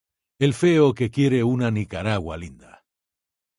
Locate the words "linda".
2.35-2.83